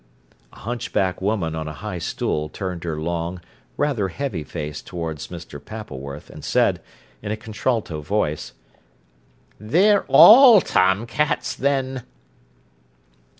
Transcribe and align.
A 0.51 0.55
hunchback 0.55 1.21
woman 1.21 1.53
on 1.53 1.67
a 1.67 1.75
high 1.75 1.99
stool 1.99 2.49
turned 2.49 2.85
her 2.85 2.99
long, 2.99 3.39
rather 3.77 4.07
heavy 4.07 4.43
face 4.43 4.81
towards 4.81 5.27
Mr. 5.27 5.63
Pappleworth, 5.63 6.31
and 6.31 6.43
said, 6.43 6.81
in 7.21 7.31
a 7.31 7.37
contralto 7.37 8.01
voice: 8.01 8.53
"They're 9.59 10.05
all 10.05 10.59
tom 10.59 11.05
cats 11.05 11.53
then." 11.53 12.01